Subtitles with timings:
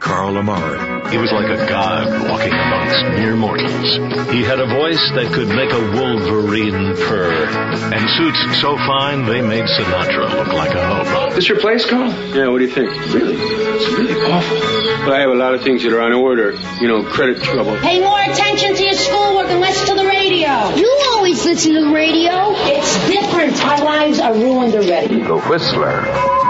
[0.00, 1.10] Carl Amari.
[1.10, 4.30] He was like a god walking amongst mere mortals.
[4.32, 7.30] He had a voice that could make a wolverine purr,
[7.92, 11.34] and suits so fine they made Sinatra look like a hobo.
[11.34, 12.10] This your place, Carl?
[12.34, 12.90] Yeah, what do you think?
[13.12, 13.36] Really?
[13.36, 14.56] It's really awful.
[15.04, 16.52] But I have a lot of things that are on order.
[16.80, 17.76] You know, credit trouble.
[17.78, 20.74] Pay more attention to your schoolwork and less to the radio.
[20.76, 22.54] You always listen to the radio.
[22.72, 23.62] It's different.
[23.64, 25.22] Our lives are ruined already.
[25.22, 26.49] The Whistler.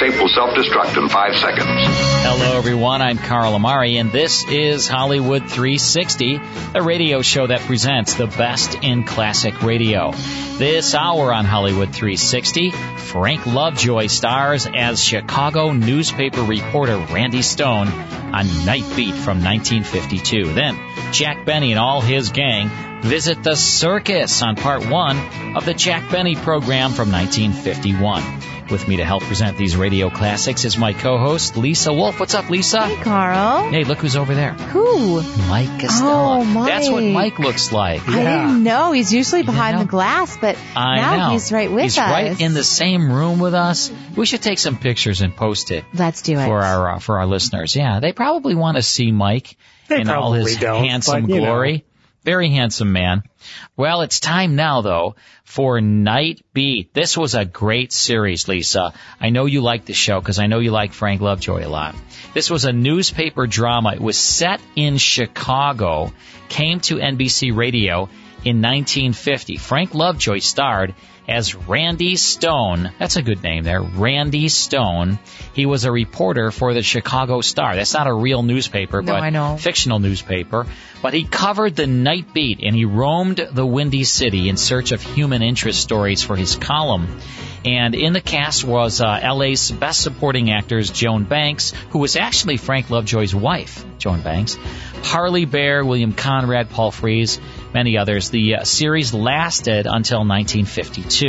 [0.00, 1.66] Tape will self-destruct in five seconds.
[1.66, 3.02] Hello, everyone.
[3.02, 6.40] I'm Carl Amari, and this is Hollywood 360,
[6.74, 10.12] a radio show that presents the best in classic radio.
[10.56, 18.64] This hour on Hollywood 360, Frank Lovejoy stars as Chicago newspaper reporter Randy Stone on
[18.64, 20.54] Night Beat from 1952.
[20.54, 20.78] Then,
[21.12, 22.70] Jack Benny and all his gang
[23.02, 25.18] visit the circus on part one
[25.56, 28.59] of the Jack Benny program from 1951.
[28.70, 32.20] With me to help present these radio classics is my co-host Lisa Wolf.
[32.20, 32.86] What's up, Lisa?
[32.86, 33.68] Hey, Carl.
[33.68, 34.52] Hey, look who's over there.
[34.52, 35.22] Who?
[35.48, 36.40] Mike Costello.
[36.40, 36.68] Oh, Mike.
[36.68, 38.08] That's what Mike looks like.
[38.08, 38.92] I didn't know.
[38.92, 41.30] He's usually behind the glass, but I now know.
[41.32, 42.10] he's right with he's us.
[42.10, 43.90] right in the same room with us.
[44.16, 46.46] We should take some pictures and post it Let's do it.
[46.46, 47.74] for our uh, for our listeners.
[47.74, 49.56] Yeah, they probably want to see Mike
[49.88, 51.80] They in all his handsome but, you know.
[52.24, 53.22] Very handsome man.
[53.76, 56.92] Well, it's time now though for Night Beat.
[56.92, 58.92] This was a great series, Lisa.
[59.18, 61.94] I know you like the show because I know you like Frank Lovejoy a lot.
[62.34, 63.94] This was a newspaper drama.
[63.94, 66.12] It was set in Chicago,
[66.48, 68.10] came to NBC Radio
[68.44, 69.56] in 1950.
[69.56, 70.94] Frank Lovejoy starred
[71.28, 72.92] as Randy Stone.
[72.98, 73.80] That's a good name there.
[73.82, 75.18] Randy Stone.
[75.54, 77.76] He was a reporter for the Chicago Star.
[77.76, 79.56] That's not a real newspaper, No, but I know.
[79.56, 80.66] fictional newspaper.
[81.02, 85.02] But he covered the night beat and he roamed the Windy City in search of
[85.02, 87.08] human interest stories for his column.
[87.64, 92.56] And in the cast was uh, LA's best supporting actors Joan Banks, who was actually
[92.56, 94.56] Frank Lovejoy's wife, Joan Banks,
[95.02, 97.38] Parley Baer, William Conrad, Paul Frees,
[97.74, 98.30] many others.
[98.30, 101.19] The uh, series lasted until 1952.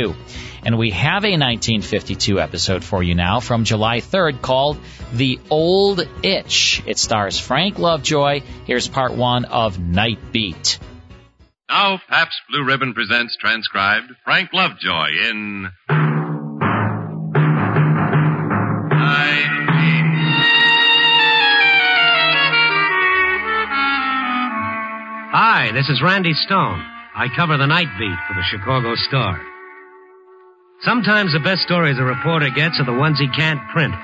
[0.64, 4.78] And we have a 1952 episode for you now from July 3rd called
[5.12, 6.82] The Old Itch.
[6.86, 8.40] It stars Frank Lovejoy.
[8.64, 10.78] Here's part one of Night Beat.
[11.68, 15.62] Now, Pabst Blue Ribbon presents transcribed Frank Lovejoy in.
[15.62, 16.12] Night
[19.66, 20.02] Beat.
[25.34, 26.82] Hi, this is Randy Stone.
[27.14, 29.51] I cover the night beat for the Chicago Star.
[30.84, 33.94] Sometimes the best stories a reporter gets are the ones he can't print.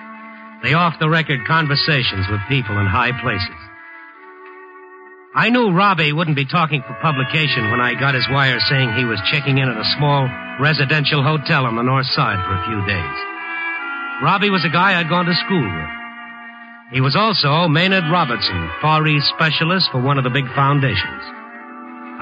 [0.63, 3.59] The off the record conversations with people in high places.
[5.35, 9.05] I knew Robbie wouldn't be talking for publication when I got his wire saying he
[9.05, 10.31] was checking in at a small
[10.63, 13.19] residential hotel on the north side for a few days.
[14.23, 15.91] Robbie was a guy I'd gone to school with.
[16.95, 21.23] He was also Maynard Robertson, Far East specialist for one of the big foundations.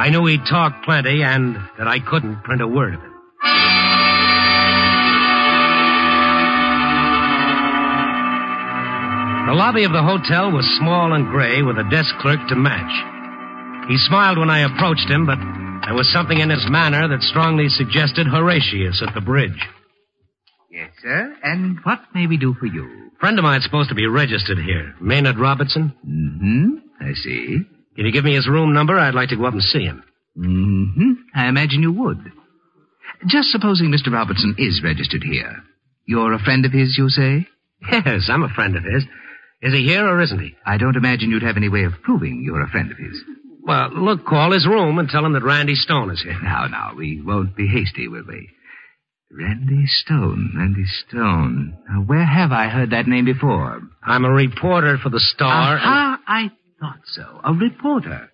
[0.01, 3.16] I knew he'd talk plenty and that I couldn't print a word of it.
[9.47, 12.91] The lobby of the hotel was small and gray with a desk clerk to match.
[13.89, 15.39] He smiled when I approached him, but
[15.87, 19.57] there was something in his manner that strongly suggested Horatius at the bridge.
[20.69, 21.37] Yes, sir.
[21.45, 23.13] And what may we do for you?
[23.21, 24.95] Friend of mine's supposed to be registered here.
[25.01, 25.95] Maynard Robertson.
[26.05, 27.07] Mm-hmm.
[27.09, 27.59] I see.
[27.95, 28.99] Can you give me his room number?
[28.99, 30.03] I'd like to go up and see him.
[30.37, 31.13] Mm-hmm.
[31.37, 32.19] I imagine you would.
[33.29, 34.13] Just supposing Mr.
[34.13, 35.63] Robertson is registered here.
[36.05, 37.47] You're a friend of his, you say?
[37.93, 39.05] Yes, I'm a friend of his.
[39.63, 40.55] Is he here or isn't he?
[40.65, 43.19] I don't imagine you'd have any way of proving you're a friend of his.
[43.63, 46.41] Well, look, call his room and tell him that Randy Stone is here.
[46.43, 48.49] Now, now, we won't be hasty, will we?
[49.33, 51.77] Randy Stone, Randy Stone.
[51.89, 53.81] Now, where have I heard that name before?
[54.05, 55.77] I'm a reporter for the Star.
[55.79, 57.41] Aha, I thought so.
[57.43, 58.31] A reporter.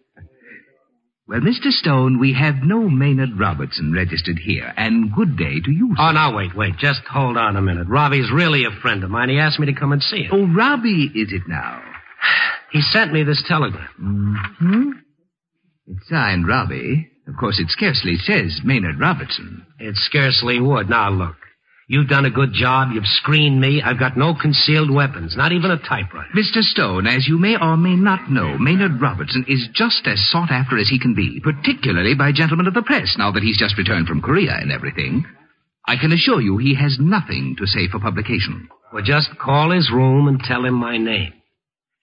[1.29, 1.71] Well, Mr.
[1.71, 6.03] Stone, we have no Maynard Robertson registered here, and good day to you, sir.
[6.03, 6.77] Oh, now wait, wait.
[6.79, 7.87] Just hold on a minute.
[7.89, 9.29] Robbie's really a friend of mine.
[9.29, 10.31] He asked me to come and see him.
[10.33, 11.83] Oh, Robbie is it now?
[12.73, 14.55] He sent me this telegram.
[14.59, 14.91] Hmm?
[15.87, 17.07] It's signed Robbie.
[17.29, 19.67] Of course, it scarcely says Maynard Robertson.
[19.79, 20.89] It scarcely would.
[20.89, 21.37] Now look.
[21.89, 22.91] You've done a good job.
[22.93, 23.83] You've screened me.
[23.83, 26.31] I've got no concealed weapons, not even a typewriter.
[26.35, 26.63] Mr.
[26.63, 30.79] Stone, as you may or may not know, Maynard Robertson is just as sought after
[30.79, 34.07] as he can be, particularly by gentlemen of the press, now that he's just returned
[34.07, 35.25] from Korea and everything.
[35.87, 38.69] I can assure you he has nothing to say for publication.
[38.93, 41.33] Well, just call his room and tell him my name.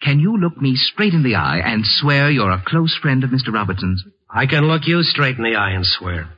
[0.02, 3.30] Can you look me straight in the eye and swear you're a close friend of
[3.30, 3.54] Mr.
[3.54, 4.04] Robertson's?
[4.30, 6.30] I can look you straight in the eye and swear.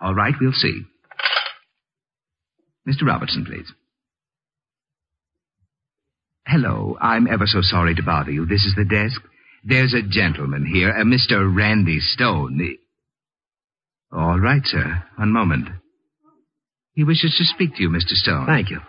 [0.00, 0.82] All right, we'll see.
[2.88, 3.06] Mr.
[3.06, 3.70] Robertson, please.
[6.46, 8.46] Hello, I'm ever so sorry to bother you.
[8.46, 9.20] This is the desk.
[9.64, 11.54] There's a gentleman here, a Mr.
[11.54, 12.76] Randy Stone.
[14.12, 15.04] All right, sir.
[15.16, 15.68] One moment.
[16.94, 18.12] He wishes to speak to you, Mr.
[18.14, 18.46] Stone.
[18.46, 18.80] Thank you.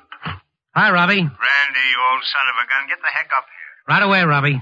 [0.76, 1.22] Hi, Robbie.
[1.22, 3.96] Randy, you old son of a gun, get the heck up here.
[3.96, 4.62] Right away, Robbie.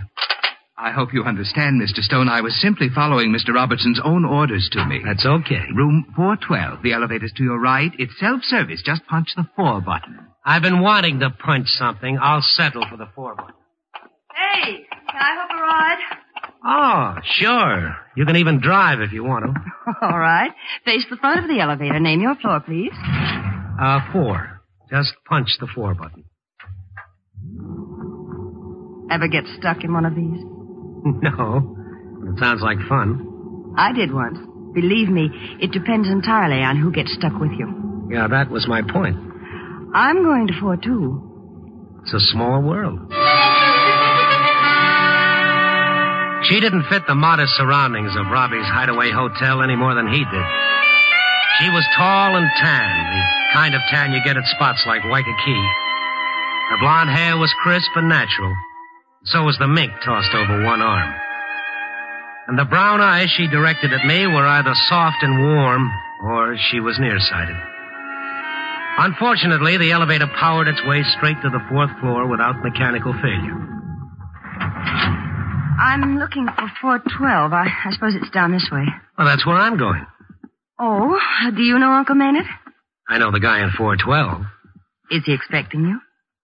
[0.81, 2.01] I hope you understand, Mr.
[2.01, 2.27] Stone.
[2.27, 3.53] I was simply following Mr.
[3.53, 4.99] Robertson's own orders to me.
[5.05, 5.61] That's okay.
[5.75, 6.81] Room 412.
[6.81, 7.91] The elevator's to your right.
[7.99, 8.81] It's self-service.
[8.83, 10.17] Just punch the four button.
[10.43, 12.17] I've been wanting to punch something.
[12.19, 13.53] I'll settle for the four button.
[14.33, 15.97] Hey, can I hook a ride?
[16.65, 17.95] Oh, sure.
[18.17, 19.53] You can even drive if you want to.
[20.01, 20.49] All right.
[20.83, 21.99] Face the front of the elevator.
[21.99, 22.91] Name your floor, please.
[23.79, 24.61] Uh, four.
[24.89, 26.25] Just punch the four button.
[29.11, 30.50] Ever get stuck in one of these?
[31.21, 31.77] No.
[32.31, 33.73] It sounds like fun.
[33.77, 34.37] I did once.
[34.73, 38.07] Believe me, it depends entirely on who gets stuck with you.
[38.11, 39.17] Yeah, that was my point.
[39.93, 41.99] I'm going to four, too.
[42.03, 42.99] It's a small world.
[46.49, 50.47] She didn't fit the modest surroundings of Robbie's hideaway hotel any more than he did.
[51.59, 53.23] She was tall and tan, the
[53.53, 55.61] kind of tan you get at spots like Waikiki.
[56.71, 58.55] Her blonde hair was crisp and natural.
[59.25, 61.13] So was the mink tossed over one arm.
[62.47, 65.89] And the brown eyes she directed at me were either soft and warm,
[66.25, 67.55] or she was nearsighted.
[68.97, 73.55] Unfortunately, the elevator powered its way straight to the fourth floor without mechanical failure.
[75.79, 77.53] I'm looking for 412.
[77.53, 78.85] I, I suppose it's down this way.
[79.17, 80.05] Well, that's where I'm going.
[80.79, 81.17] Oh,
[81.55, 82.45] do you know Uncle Maynard?
[83.07, 84.45] I know the guy in 412.
[85.11, 85.99] Is he expecting you?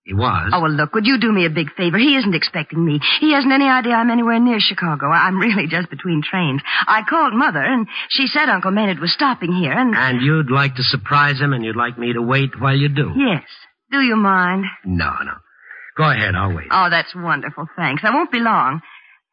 [0.08, 0.52] He was.
[0.54, 1.98] Oh, well, look, would you do me a big favor?
[1.98, 3.02] He isn't expecting me.
[3.20, 5.08] He hasn't any idea I'm anywhere near Chicago.
[5.08, 6.62] I'm really just between trains.
[6.88, 9.94] I called Mother, and she said Uncle Maynard was stopping here, and...
[9.94, 13.12] And you'd like to surprise him, and you'd like me to wait while you do?
[13.18, 13.44] Yes.
[13.92, 14.64] Do you mind?
[14.86, 15.34] No, no.
[15.98, 16.68] Go ahead, I'll wait.
[16.72, 17.68] Oh, that's wonderful.
[17.76, 18.04] Thanks.
[18.06, 18.80] I won't be long.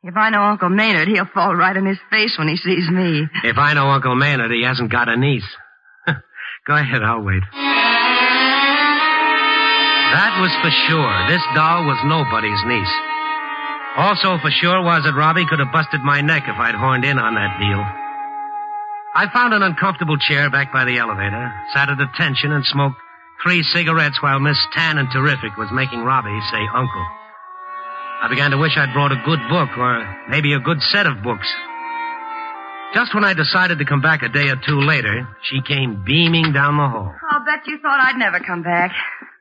[0.02, 3.28] If I know Uncle Maynard, he'll fall right in his face when he sees me.
[3.44, 5.46] If I know Uncle Maynard, he hasn't got a niece.
[6.66, 7.44] Go ahead, I'll wait.
[10.14, 11.14] That was for sure.
[11.26, 12.94] This doll was nobody's niece.
[13.98, 17.18] Also for sure was that Robbie could have busted my neck if I'd horned in
[17.18, 17.82] on that deal.
[19.14, 22.98] I found an uncomfortable chair back by the elevator, sat at attention, and smoked
[23.42, 27.06] three cigarettes while Miss Tan and Terrific was making Robbie say uncle.
[28.22, 29.98] I began to wish I'd brought a good book, or
[30.30, 31.46] maybe a good set of books.
[32.94, 36.52] Just when I decided to come back a day or two later, she came beaming
[36.52, 37.12] down the hall.
[37.30, 38.92] I'll bet you thought I'd never come back.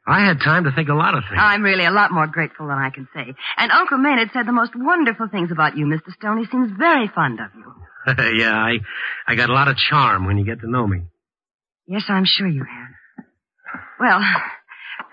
[0.05, 1.39] I had time to think a lot of things.
[1.39, 3.33] I'm really a lot more grateful than I can say.
[3.57, 6.13] And Uncle Maynard said the most wonderful things about you, Mr.
[6.13, 6.39] Stone.
[6.39, 7.73] He seems very fond of you.
[8.37, 8.79] yeah, I,
[9.25, 11.03] I got a lot of charm when you get to know me.
[11.87, 13.25] Yes, I'm sure you have.
[13.99, 14.19] Well,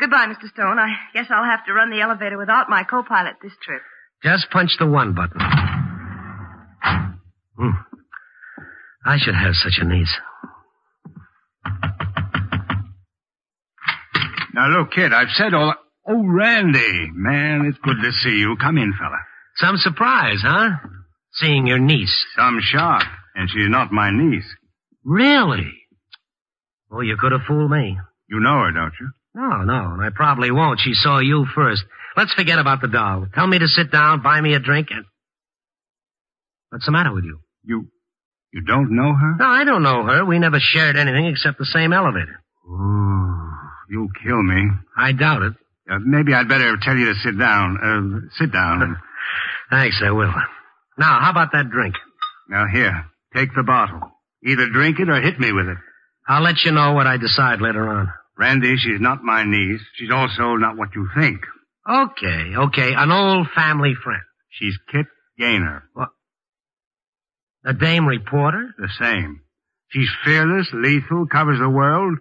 [0.00, 0.48] goodbye, Mr.
[0.52, 0.78] Stone.
[0.78, 3.82] I guess I'll have to run the elevator without my co-pilot this trip.
[4.24, 5.40] Just punch the one button.
[7.56, 7.70] Hmm.
[9.06, 10.14] I should have such a niece.
[14.54, 15.74] Now, look, kid, I've said all.
[16.08, 17.10] Oh, Randy.
[17.12, 18.56] Man, it's good to see you.
[18.60, 19.18] Come in, fella.
[19.56, 20.70] Some surprise, huh?
[21.34, 22.14] Seeing your niece.
[22.36, 23.04] Some shock.
[23.34, 24.46] And she's not my niece.
[25.04, 25.72] Really?
[26.90, 27.98] Well, you could have fooled me.
[28.28, 29.10] You know her, don't you?
[29.34, 30.80] No, no, and I probably won't.
[30.80, 31.84] She saw you first.
[32.16, 33.26] Let's forget about the doll.
[33.34, 35.04] Tell me to sit down, buy me a drink, and.
[36.70, 37.38] What's the matter with you?
[37.64, 37.88] You.
[38.52, 39.36] You don't know her?
[39.38, 40.24] No, I don't know her.
[40.24, 42.42] We never shared anything except the same elevator.
[42.68, 43.29] Ooh.
[43.90, 44.70] You'll kill me.
[44.96, 45.54] I doubt it.
[45.90, 47.76] Uh, maybe I'd better tell you to sit down.
[47.82, 48.96] Uh, sit down.
[49.70, 50.32] Thanks, I will.
[50.96, 51.96] Now, how about that drink?
[52.48, 53.06] Now, here.
[53.34, 54.00] Take the bottle.
[54.44, 55.78] Either drink it or hit me with it.
[56.28, 58.12] I'll let you know what I decide later on.
[58.38, 59.80] Randy, she's not my niece.
[59.96, 61.40] She's also not what you think.
[61.88, 62.92] Okay, okay.
[62.94, 64.22] An old family friend.
[64.50, 65.06] She's Kit
[65.38, 65.82] Gaynor.
[65.94, 66.10] What?
[67.64, 68.72] A dame reporter?
[68.78, 69.40] The same.
[69.88, 72.18] She's fearless, lethal, covers the world,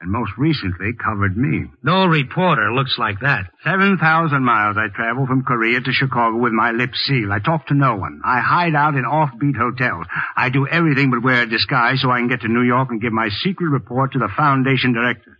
[0.00, 1.66] and most recently covered me.
[1.82, 3.46] No reporter looks like that.
[3.64, 7.32] 7,000 miles I travel from Korea to Chicago with my lips sealed.
[7.32, 8.20] I talk to no one.
[8.24, 10.06] I hide out in offbeat hotels.
[10.36, 13.00] I do everything but wear a disguise so I can get to New York and
[13.00, 15.36] give my secret report to the Foundation directors.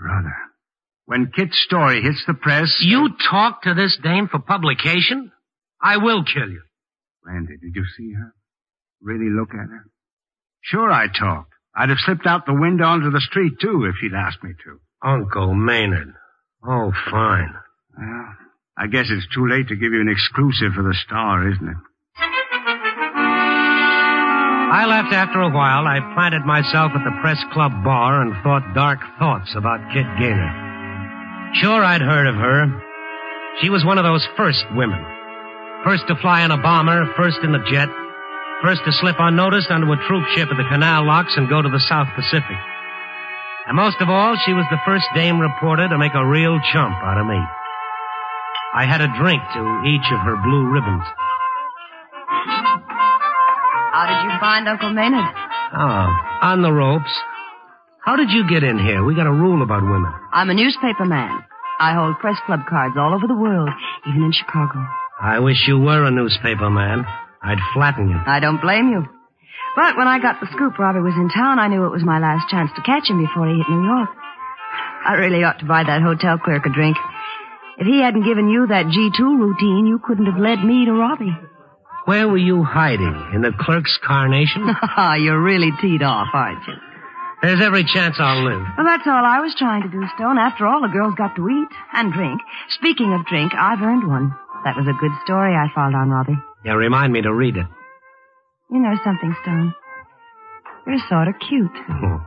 [0.00, 0.34] Brother,
[1.04, 2.78] when Kit's story hits the press...
[2.80, 5.30] You talk to this dame for publication?
[5.80, 6.62] I will kill you.
[7.24, 8.34] Randy, did you see her?
[9.02, 9.86] Really look at her?
[10.62, 11.51] Sure I talked.
[11.74, 14.80] I'd have slipped out the window onto the street, too, if she'd asked me to.
[15.02, 16.14] Uncle Maynard.
[16.66, 17.54] Oh, fine.
[17.98, 18.34] Well,
[18.78, 21.76] I guess it's too late to give you an exclusive for the Star, isn't it?
[24.72, 25.86] I left after a while.
[25.86, 31.52] I planted myself at the press club bar and thought dark thoughts about Kit Gaynor.
[31.60, 32.72] Sure, I'd heard of her.
[33.60, 35.04] She was one of those first women.
[35.84, 37.88] First to fly in a bomber, first in the jet,
[38.62, 41.68] first to slip unnoticed onto a troop ship at the canal locks and go to
[41.68, 42.56] the South Pacific.
[43.66, 46.94] And most of all, she was the first dame reporter to make a real chump
[47.02, 47.38] out of me.
[48.74, 51.04] I had a drink to each of her blue ribbons.
[53.92, 55.34] How did you find Uncle Maynard?
[55.74, 56.08] Oh,
[56.42, 57.12] on the ropes.
[58.04, 59.04] How did you get in here?
[59.04, 60.12] We got a rule about women.
[60.32, 61.44] I'm a newspaper man.
[61.78, 63.68] I hold press club cards all over the world,
[64.08, 64.84] even in Chicago.
[65.20, 67.06] I wish you were a newspaper man.
[67.44, 68.18] I'd flatten you.
[68.26, 69.04] I don't blame you.
[69.74, 72.18] But when I got the scoop Robbie was in town, I knew it was my
[72.18, 74.10] last chance to catch him before he hit New York.
[75.04, 76.96] I really ought to buy that hotel clerk a drink.
[77.78, 81.34] If he hadn't given you that G2 routine, you couldn't have led me to Robbie.
[82.04, 83.30] Where were you hiding?
[83.34, 84.68] In the clerk's carnation?
[84.82, 86.74] Ah, you're really teed off, aren't you?
[87.42, 88.62] There's every chance I'll live.
[88.76, 90.38] Well, that's all I was trying to do, Stone.
[90.38, 92.40] After all, the girls got to eat and drink.
[92.78, 94.30] Speaking of drink, I've earned one.
[94.64, 96.38] That was a good story I filed on Robbie.
[96.64, 97.66] Yeah, remind me to read it.
[98.70, 99.74] You know something, Stone?
[100.86, 101.76] You're sort of cute.
[101.90, 102.20] Oh,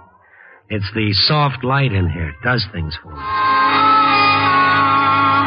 [0.69, 2.29] it's the soft light in here.
[2.29, 3.21] It does things for me.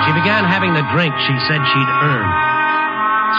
[0.07, 2.35] She began having the drink she said she'd earned.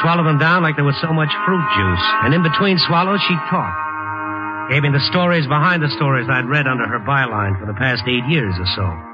[0.05, 2.05] Swallowed them down like there was so much fruit juice.
[2.23, 3.73] And in between swallows, she talked.
[3.73, 4.69] talk.
[4.69, 8.05] Gave me the stories behind the stories I'd read under her byline for the past
[8.05, 9.08] eight years or so.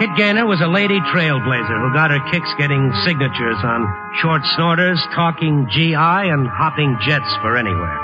[0.00, 3.84] Kit Gaynor was a lady trailblazer who got her kicks getting signatures on
[4.22, 8.00] short snorters, talking GI, and hopping jets for anywhere.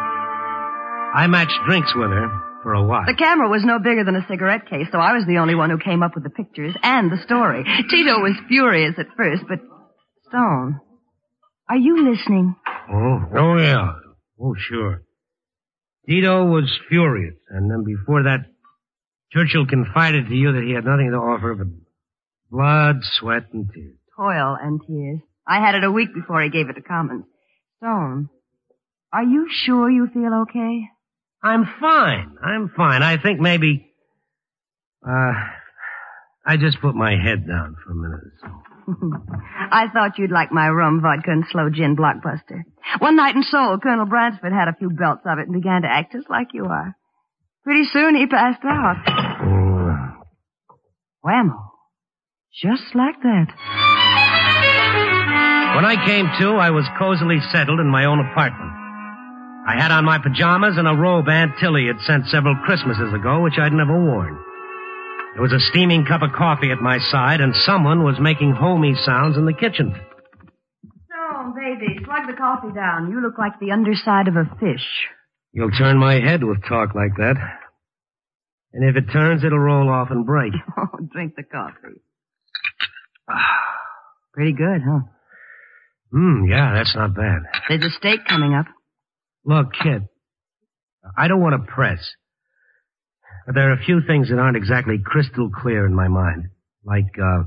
[1.17, 2.29] I matched drinks with her
[2.63, 3.07] for a while.
[3.07, 5.71] The camera was no bigger than a cigarette case, so I was the only one
[5.71, 7.65] who came up with the pictures and the story.
[7.65, 9.61] Tito was furious at first, but
[10.29, 10.79] Stone,
[11.71, 12.57] are you listening?
[12.93, 13.93] Oh, oh yeah.
[14.39, 15.03] Oh, sure.
[16.07, 18.45] Tito was furious, and then before that,
[19.33, 21.67] Churchill confided to you that he had nothing to offer but
[22.51, 23.97] blood, sweat, and tears.
[24.17, 25.21] Toil and tears.
[25.47, 27.25] I had it a week before he gave it to Commons.
[27.79, 28.29] Stone,
[29.13, 30.89] are you sure you feel okay?
[31.43, 32.37] I'm fine.
[32.43, 33.03] I'm fine.
[33.03, 33.93] I think maybe,
[35.07, 35.33] uh,
[36.45, 38.49] I just put my head down for a minute or so.
[39.71, 42.63] I thought you'd like my rum, vodka, and slow gin blockbuster.
[43.01, 45.89] One night in Seoul, Colonel Bransford had a few belts of it and began to
[45.89, 46.97] act just like you are.
[47.65, 48.97] Pretty soon he passed out.
[51.25, 51.59] Whammo.
[52.63, 53.49] Just like that.
[55.77, 58.73] When I came to, I was cozily settled in my own apartment.
[59.69, 63.43] I had on my pajamas and a robe Aunt Tilly had sent several Christmases ago,
[63.43, 64.41] which I'd never worn.
[65.35, 68.95] There was a steaming cup of coffee at my side, and someone was making homey
[69.05, 69.93] sounds in the kitchen.
[69.93, 73.11] Stone, baby, slug the coffee down.
[73.11, 74.87] You look like the underside of a fish.
[75.53, 77.37] You'll turn my head with talk like that.
[78.73, 80.53] And if it turns, it'll roll off and break.
[80.79, 82.01] Oh, drink the coffee.
[84.35, 85.01] Pretty good, huh?
[86.13, 87.43] Hmm, yeah, that's not bad.
[87.69, 88.67] There's a steak coming up.
[89.45, 90.09] Look, kid,
[91.17, 91.99] I don't want to press.
[93.47, 96.49] But there are a few things that aren't exactly crystal clear in my mind.
[96.85, 97.45] Like, uh,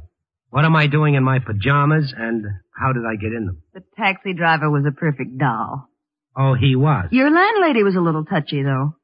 [0.50, 3.62] what am I doing in my pajamas and how did I get in them?
[3.74, 5.90] The taxi driver was a perfect doll.
[6.38, 7.08] Oh, he was.
[7.12, 8.96] Your landlady was a little touchy, though.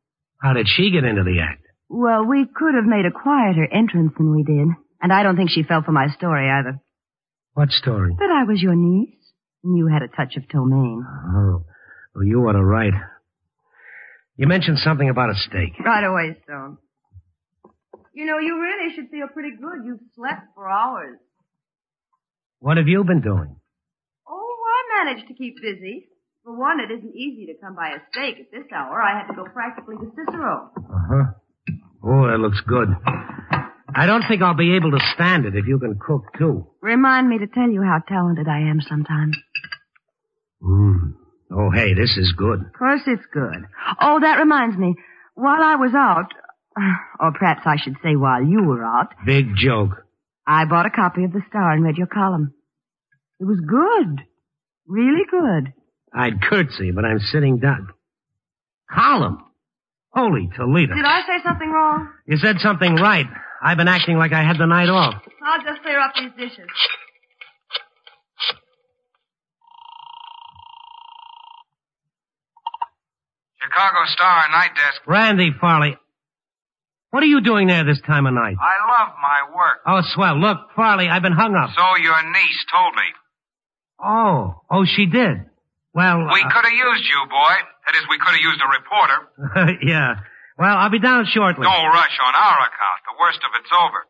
[0.42, 1.64] How did she get into the act?
[1.90, 4.68] Well, we could have made a quieter entrance than we did.
[5.02, 6.80] And I don't think she fell for my story either.
[7.54, 8.16] What story?
[8.20, 9.14] That I was your niece.
[9.64, 11.04] And you had a touch of ptomaine.
[11.08, 11.66] Oh,
[12.14, 12.94] well, you ought to write.
[14.38, 15.74] You mentioned something about a steak.
[15.84, 16.78] Right away, Stone.
[18.14, 19.86] You know, you really should feel pretty good.
[19.86, 21.18] You've slept for hours.
[22.60, 23.56] What have you been doing?
[24.28, 26.08] Oh, I managed to keep busy.
[26.44, 29.02] For one, it isn't easy to come by a steak at this hour.
[29.02, 30.70] I had to go practically to Cicero.
[30.78, 31.24] Uh-huh.
[32.04, 32.90] Oh, that looks good.
[33.98, 36.68] I don't think I'll be able to stand it if you can cook, too.
[36.82, 39.32] Remind me to tell you how talented I am sometime.
[40.62, 41.12] Hmm.
[41.52, 42.60] Oh, hey, this is good.
[42.60, 43.66] Of course it's good.
[44.02, 44.96] Oh, that reminds me.
[45.36, 46.34] While I was out,
[47.20, 49.92] or perhaps I should say while you were out, Big joke.
[50.46, 52.54] I bought a copy of the Star and read your column.
[53.40, 54.26] It was good.
[54.88, 55.74] Really good.
[56.14, 57.90] I'd curtsy, but I'm sitting down.
[58.92, 59.44] Column.
[60.14, 60.96] Holy Toledo.
[60.96, 62.10] Did I say something wrong?
[62.28, 63.26] You said something right.
[63.66, 65.16] I've been acting like I had the night off.
[65.44, 66.70] I'll just clear up these dishes.
[73.62, 75.02] Chicago Star night desk.
[75.08, 75.98] Randy Farley.
[77.10, 78.58] What are you doing there this time of night?
[78.60, 79.80] I love my work.
[79.88, 80.38] Oh, swell.
[80.38, 81.70] Look, Farley, I've been hung up.
[81.76, 83.08] So your niece told me.
[84.04, 85.46] Oh, oh, she did.
[85.94, 87.56] Well, We uh, could have used you, boy.
[87.88, 89.78] That is, we could have used a reporter.
[89.88, 90.16] yeah.
[90.58, 91.66] Well, I'll be down shortly.
[91.68, 93.00] Don't rush on our account.
[93.08, 94.08] The worst of it's over.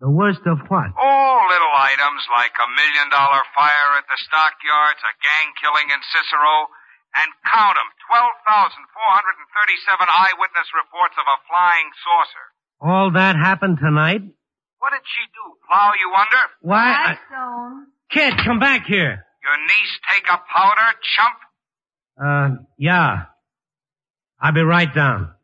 [0.00, 0.88] The worst of what?
[0.96, 6.00] Oh, little items like a million dollar fire at the stockyards, a gang killing in
[6.00, 6.72] Cicero,
[7.20, 12.46] and count 'em, 12,437 eyewitness reports of a flying saucer.
[12.80, 14.22] All that happened tonight?
[14.80, 15.44] What did she do?
[15.68, 16.42] Plow you under?
[16.62, 17.12] Why?
[17.12, 17.86] I- Stone.
[18.10, 19.26] Kid, come back here.
[19.44, 21.36] Your niece take a powder, chump?
[22.16, 22.48] Uh,
[22.78, 23.26] yeah.
[24.40, 25.34] I'll be right down.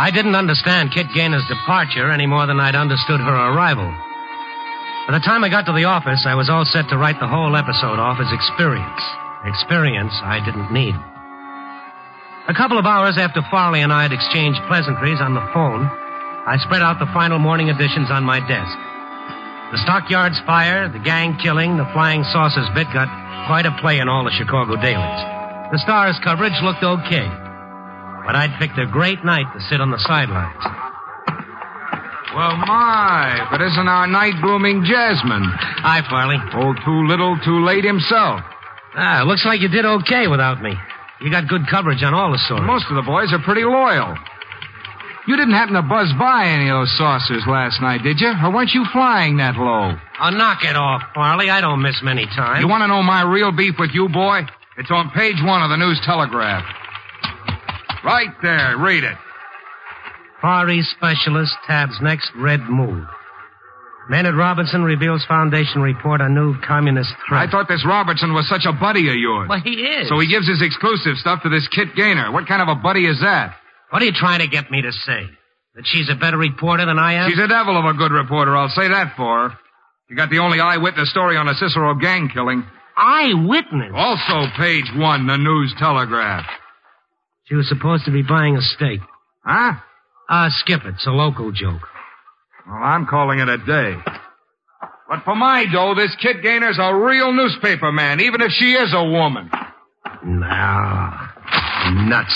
[0.00, 3.90] I didn't understand Kit Gaynor's departure any more than I'd understood her arrival.
[5.08, 7.26] By the time I got to the office, I was all set to write the
[7.26, 9.02] whole episode off as experience.
[9.44, 10.94] Experience I didn't need.
[12.46, 15.90] A couple of hours after Farley and I had exchanged pleasantries on the phone,
[16.46, 18.78] I spread out the final morning editions on my desk.
[19.74, 24.08] The stockyards fire, the gang killing, the flying saucers bit got quite a play in
[24.08, 25.22] all the Chicago dailies.
[25.72, 27.28] The Stars coverage looked okay.
[28.26, 30.60] But I'd picked a great night to sit on the sidelines.
[32.34, 35.46] Well, my, but isn't our night blooming Jasmine?
[35.82, 36.38] Hi, Farley.
[36.54, 38.40] Old too little, too late himself.
[38.94, 40.74] Ah, looks like you did okay without me.
[41.20, 42.64] You got good coverage on all the stories.
[42.66, 44.14] Most of the boys are pretty loyal.
[45.30, 48.34] You didn't happen to buzz by any of those saucers last night, did you?
[48.42, 49.94] Or weren't you flying that low?
[49.94, 51.48] Oh, knock it off, Farley.
[51.48, 52.58] I don't miss many times.
[52.58, 54.40] You want to know my real beef with you, boy?
[54.76, 56.66] It's on page one of the News Telegraph.
[58.02, 58.76] Right there.
[58.76, 59.14] Read it.
[60.42, 63.06] Far East Specialist tabs next red move.
[64.08, 67.46] Maynard Robinson reveals Foundation report on new communist threat.
[67.46, 69.48] I thought this Robertson was such a buddy of yours.
[69.48, 70.08] Well, he is.
[70.08, 72.32] So he gives his exclusive stuff to this Kit Gaynor.
[72.32, 73.54] What kind of a buddy is that?
[73.90, 75.26] What are you trying to get me to say?
[75.74, 77.30] That she's a better reporter than I am?
[77.30, 79.56] She's a devil of a good reporter, I'll say that for her.
[80.08, 82.64] You got the only eyewitness story on a Cicero gang killing.
[82.96, 83.92] Eyewitness?
[83.94, 86.46] Also, page one, the News Telegraph.
[87.44, 89.00] She was supposed to be buying a steak.
[89.44, 89.74] Huh?
[90.28, 90.94] Ah, skip it.
[90.94, 91.82] It's a local joke.
[92.66, 93.96] Well, I'm calling it a day.
[95.08, 98.92] But for my dough, this Kit Gaynor's a real newspaper man, even if she is
[98.94, 99.50] a woman.
[100.24, 101.30] Now,
[101.92, 102.34] nuts.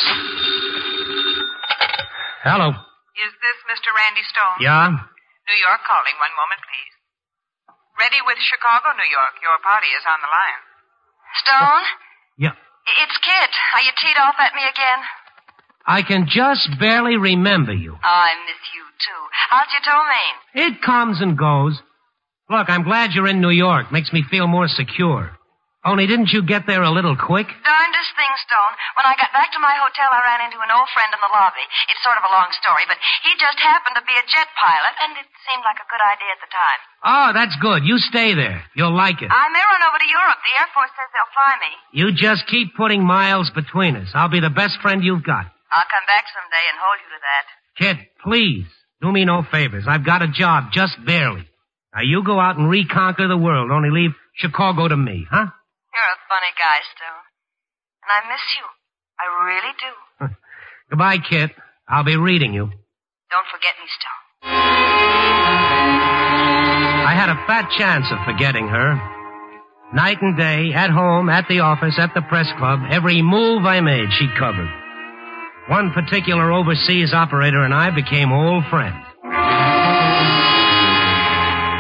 [2.45, 2.69] Hello.
[2.71, 3.89] Is this Mr.
[3.89, 4.61] Randy Stone?
[4.61, 4.93] Yeah?
[4.93, 6.17] New York calling.
[6.21, 6.95] One moment, please.
[7.97, 9.35] Ready with Chicago, New York.
[9.41, 10.63] Your party is on the line.
[11.41, 11.85] Stone?
[12.37, 12.55] Yeah.
[13.01, 13.53] It's Kit.
[13.75, 15.01] Are you teed off at me again?
[15.87, 17.97] I can just barely remember you.
[17.97, 19.23] Oh, I miss you, too.
[19.49, 20.37] How's your ptomaine?
[20.69, 21.81] It comes and goes.
[22.51, 23.93] Look, I'm glad you're in New York.
[23.93, 25.33] Makes me feel more secure.
[25.85, 27.45] Only didn't you get there a little quick?
[27.45, 28.75] Darndest thing, Stone.
[28.97, 31.29] When I got back to my hotel, I ran into an old friend in the
[31.29, 31.61] lobby.
[31.93, 34.97] It's sort of a long story, but he just happened to be a jet pilot,
[35.05, 36.81] and it seemed like a good idea at the time.
[37.05, 37.85] Oh, that's good.
[37.85, 38.65] You stay there.
[38.73, 39.29] You'll like it.
[39.29, 40.41] I may run over to Europe.
[40.41, 41.73] The Air Force says they'll fly me.
[41.93, 44.09] You just keep putting miles between us.
[44.17, 45.45] I'll be the best friend you've got.
[45.69, 47.45] I'll come back someday and hold you to that.
[47.77, 48.65] Kid, please,
[49.05, 49.85] do me no favors.
[49.85, 51.45] I've got a job, just barely.
[51.93, 55.53] Now you go out and reconquer the world, only leave Chicago to me, huh?
[55.95, 57.25] You're a funny guy, Stone.
[58.03, 58.67] And I miss you.
[59.15, 59.93] I really do.
[60.91, 61.51] Goodbye, Kit.
[61.89, 62.67] I'll be reading you.
[62.67, 64.23] Don't forget me, Stone.
[67.07, 68.99] I had a fat chance of forgetting her.
[69.95, 73.81] Night and day, at home, at the office, at the press club, every move I
[73.81, 74.69] made, she covered.
[75.69, 78.99] One particular overseas operator and I became old friends.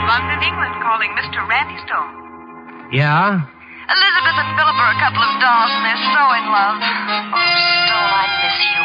[0.07, 1.43] London, England calling Mr.
[1.49, 2.95] Randy Stone.
[2.95, 3.51] Yeah?
[3.85, 6.79] Elizabeth and Philip are a couple of dolls, and they're so in love.
[6.81, 7.53] Oh,
[7.85, 8.81] Stone, I miss you.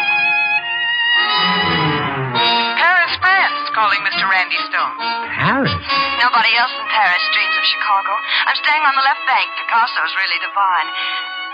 [2.75, 4.27] Paris, France calling Mr.
[4.27, 4.95] Randy Stone.
[5.39, 5.71] Paris?
[6.19, 8.11] Nobody else in Paris dreams of Chicago.
[8.51, 9.47] I'm staying on the left bank.
[9.55, 10.89] Picasso's really divine.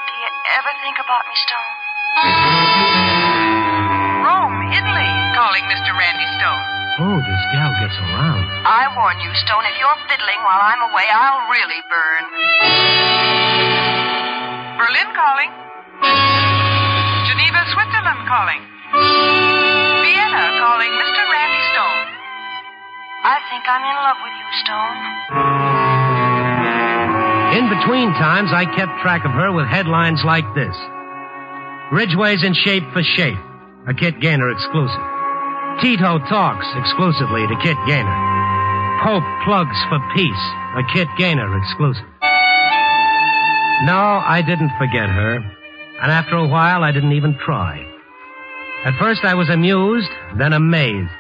[0.10, 1.72] Do you ever think about me, Stone?
[4.26, 5.94] Rome, Italy calling Mr.
[5.94, 6.64] Randy Stone.
[6.98, 8.35] Oh, this gal gets around.
[8.66, 12.24] I warn you, Stone, if you're fiddling while I'm away, I'll really burn.
[14.82, 15.54] Berlin calling.
[17.30, 18.62] Geneva, Switzerland calling.
[20.02, 21.22] Vienna calling Mr.
[21.30, 22.10] Randy Stone.
[23.22, 24.98] I think I'm in love with you, Stone.
[27.54, 30.76] In between times, I kept track of her with headlines like this
[31.94, 33.38] Ridgway's in shape for shape,
[33.88, 35.06] a Kit Gaynor exclusive.
[35.86, 38.26] Tito talks exclusively to Kit Gaynor.
[39.04, 40.46] Pope plugs for peace,
[40.78, 42.06] a Kit Gaynor exclusive.
[43.84, 45.36] No, I didn't forget her.
[46.02, 47.86] And after a while, I didn't even try.
[48.86, 51.12] At first, I was amused, then amazed.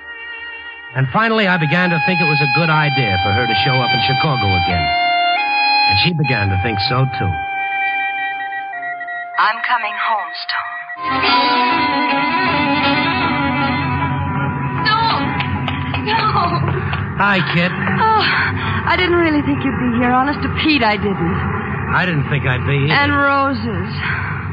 [0.96, 3.76] And finally, I began to think it was a good idea for her to show
[3.76, 4.88] up in Chicago again.
[5.90, 7.32] And she began to think so, too.
[9.38, 10.76] I'm coming home, Stone.
[17.16, 17.72] Hi, Kit.
[17.72, 18.24] Oh,
[18.92, 20.12] I didn't really think you'd be here.
[20.12, 21.36] Honest to Pete, I didn't.
[21.96, 22.76] I didn't think I'd be.
[22.88, 22.96] Here.
[22.96, 23.90] And roses.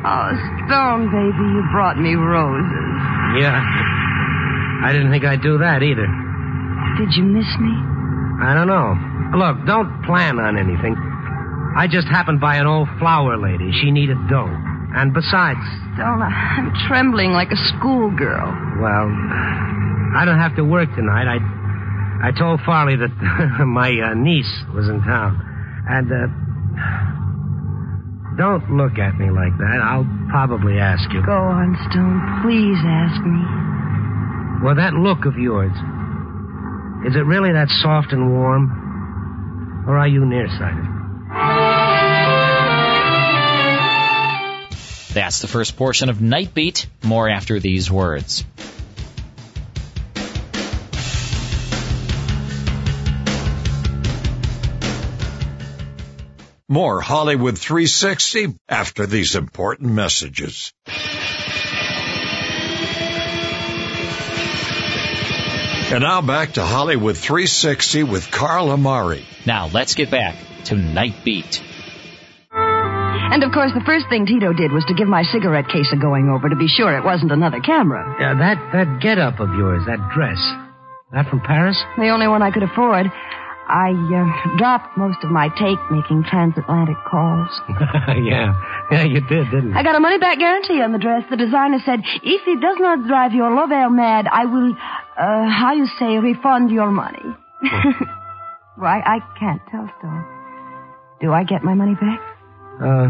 [0.06, 0.30] Oh,
[0.66, 2.98] Stone, baby, you brought me roses.
[3.42, 3.58] Yeah.
[4.86, 6.06] I didn't think I'd do that either.
[6.98, 7.74] Did you miss me?
[8.42, 8.94] I don't know.
[9.38, 10.94] Look, don't plan on anything.
[11.74, 13.72] I just happened by an old flower lady.
[13.80, 14.50] She needed dough.
[14.94, 15.58] And besides,
[15.94, 18.50] Stone, I'm trembling like a schoolgirl.
[18.78, 19.08] well,
[20.14, 21.26] I don't have to work tonight.
[21.26, 21.38] I
[22.22, 23.10] I told Farley that
[23.66, 25.42] my uh, niece was in town.
[25.88, 26.26] And, uh,
[28.36, 29.80] don't look at me like that.
[29.82, 31.20] I'll probably ask you.
[31.26, 32.42] Go on, Stone.
[32.42, 33.42] Please ask me.
[34.64, 35.72] Well, that look of yours,
[37.04, 39.84] is it really that soft and warm?
[39.88, 40.86] Or are you nearsighted?
[45.12, 46.86] That's the first portion of Night Beat.
[47.02, 48.44] More after these words.
[56.72, 60.72] More Hollywood 360 after these important messages.
[65.92, 69.26] And now back to Hollywood 360 with Carl Amari.
[69.44, 71.60] Now let's get back to Night Beat.
[72.54, 75.98] And of course, the first thing Tito did was to give my cigarette case a
[75.98, 78.16] going over to be sure it wasn't another camera.
[78.18, 80.40] Yeah, that, that get up of yours, that dress.
[81.12, 81.76] That from Paris?
[81.98, 83.12] The only one I could afford.
[83.68, 87.48] I uh, dropped most of my take making transatlantic calls.
[88.22, 88.54] yeah.
[88.90, 89.74] Yeah, you did, didn't you?
[89.76, 91.24] I got a money back guarantee on the dress.
[91.30, 95.72] The designer said, if it does not drive your lover mad, I will, uh, how
[95.74, 97.22] you say, refund your money.
[98.76, 100.24] well, I, I can't tell, Stone.
[101.20, 102.20] Do I get my money back?
[102.82, 103.08] Uh,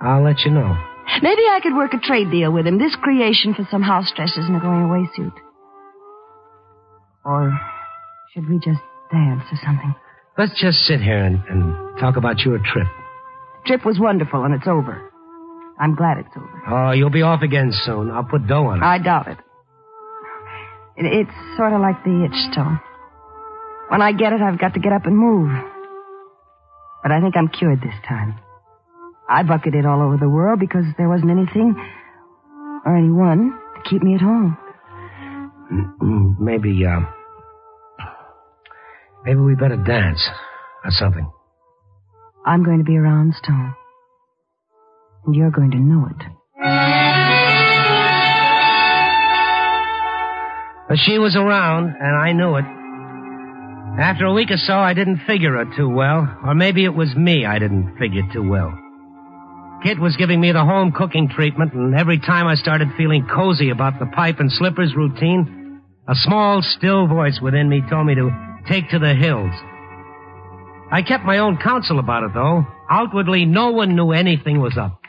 [0.00, 0.76] I'll let you know.
[1.20, 2.78] Maybe I could work a trade deal with him.
[2.78, 5.32] This creation for some house dresses and a going away suit.
[7.24, 7.58] Or
[8.32, 8.80] should we just
[9.12, 9.94] dance or something?
[10.38, 12.86] Let's just sit here and, and talk about your trip.
[13.66, 15.10] Trip was wonderful and it's over.
[15.78, 16.62] I'm glad it's over.
[16.68, 18.10] Oh, you'll be off again soon.
[18.10, 18.84] I'll put dough on it.
[18.84, 19.38] I doubt it.
[20.96, 22.80] it it's sort of like the itch, Stone.
[23.88, 25.50] When I get it, I've got to get up and move.
[27.02, 28.38] But I think I'm cured this time.
[29.28, 31.74] I bucketed all over the world because there wasn't anything
[32.84, 34.56] or anyone to keep me at home.
[35.72, 37.00] Mm, Maybe, uh,
[39.24, 40.22] maybe we better dance
[40.84, 41.30] or something.
[42.46, 43.74] I'm going to be around, Stone.
[45.26, 46.26] And you're going to know it.
[50.88, 52.64] But she was around, and I knew it.
[54.00, 56.26] After a week or so, I didn't figure her too well.
[56.44, 58.76] Or maybe it was me I didn't figure too well.
[59.84, 63.70] Kit was giving me the home cooking treatment, and every time I started feeling cozy
[63.70, 68.30] about the pipe and slippers routine, a small, still voice within me told me to
[68.70, 69.52] take to the hills.
[70.92, 72.66] I kept my own counsel about it, though.
[72.90, 75.00] Outwardly, no one knew anything was up.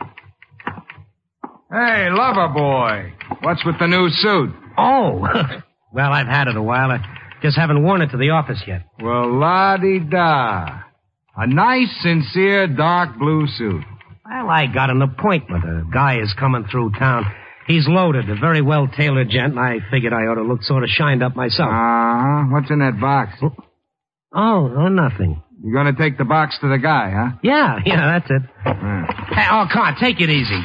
[1.71, 3.13] Hey, lover boy.
[3.41, 4.53] What's with the new suit?
[4.77, 5.21] Oh!
[5.93, 6.91] well, I've had it a while.
[6.91, 6.99] I
[7.41, 8.83] just haven't worn it to the office yet.
[9.01, 10.81] Well, la-di-da.
[11.37, 13.83] A nice, sincere, dark blue suit.
[14.25, 15.63] Well, I got an appointment.
[15.63, 17.25] A guy is coming through town.
[17.71, 20.83] He's loaded, a very well tailored gent, and I figured I ought to look sort
[20.83, 21.69] of shined up myself.
[21.71, 22.43] Uh-huh.
[22.51, 23.39] What's in that box?
[23.41, 25.41] Oh, oh, nothing.
[25.63, 27.37] You're gonna take the box to the guy, huh?
[27.43, 28.41] Yeah, yeah, that's it.
[28.65, 30.61] Hey, oh, come on, take it easy.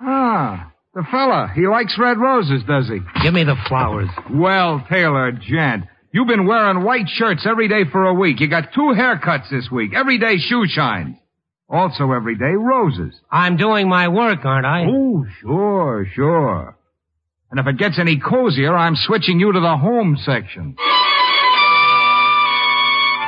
[0.00, 1.52] Ah, the fella.
[1.54, 2.98] He likes red roses, does he?
[3.22, 4.08] Give me the flowers.
[4.30, 5.84] Well tailored gent.
[6.12, 8.40] You've been wearing white shirts every day for a week.
[8.40, 9.92] You got two haircuts this week.
[9.94, 11.16] Every day shoe shines.
[11.70, 13.14] Also every day roses.
[13.30, 14.86] I'm doing my work, aren't I?
[14.88, 16.76] Oh, sure, sure.
[17.50, 20.76] And if it gets any cozier, I'm switching you to the home section.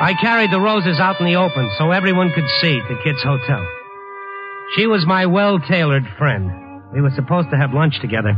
[0.00, 3.64] I carried the roses out in the open so everyone could see The Kit's hotel.
[4.74, 6.50] She was my well-tailored friend.
[6.92, 8.34] We were supposed to have lunch together.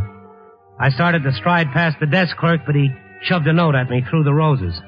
[0.78, 2.90] I started to stride past the desk clerk, but he
[3.22, 4.78] shoved a note at me through the roses.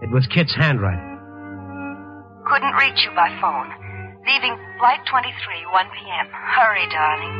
[0.00, 1.04] It was Kit's handwriting.
[2.48, 3.87] Couldn't reach you by phone.
[4.26, 5.32] Leaving flight 23,
[5.72, 6.26] 1 p.m.
[6.32, 7.34] Hurry, darling.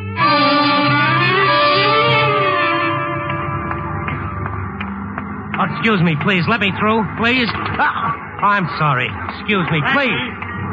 [5.59, 6.47] Oh, excuse me, please.
[6.47, 7.51] Let me through, please.
[7.83, 8.15] Ah,
[8.47, 9.11] I'm sorry.
[9.35, 10.23] Excuse me, please.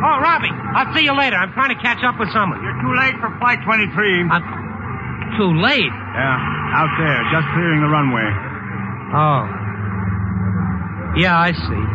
[0.06, 1.36] Oh, Robbie, I'll see you later.
[1.38, 2.62] I'm trying to catch up with someone.
[2.62, 4.30] You're too late for Flight 23.
[4.30, 4.46] I'm
[5.42, 5.90] too late.
[5.90, 8.28] Yeah, out there, just clearing the runway.
[9.16, 9.42] Oh.
[11.18, 11.86] Yeah, I see.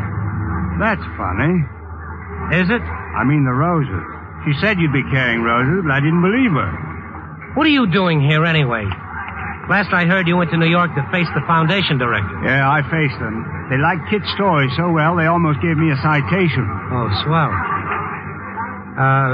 [0.82, 1.62] That's funny.
[2.58, 2.82] Is it?
[3.16, 4.04] I mean the roses.
[4.46, 6.70] She said you'd be carrying roses, but I didn't believe her.
[7.54, 8.86] What are you doing here anyway?
[9.68, 12.42] Last I heard, you went to New York to face the foundation director.
[12.42, 13.46] Yeah, I faced them.
[13.70, 16.66] They liked Kit's story so well, they almost gave me a citation.
[16.66, 17.52] Oh, swell.
[18.98, 19.30] Uh,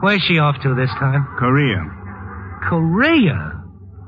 [0.00, 1.26] where's she off to this time?
[1.36, 1.84] Korea.
[2.64, 3.60] Korea?